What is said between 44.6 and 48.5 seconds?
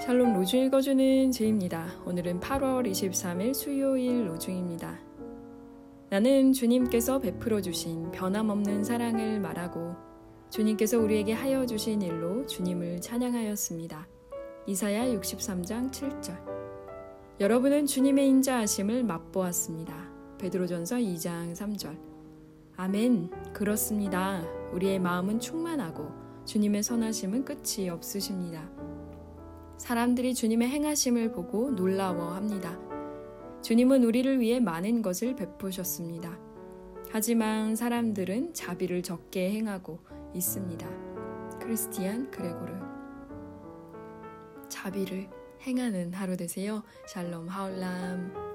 자비를 행하는 하루 되세요. 샬롬 하울람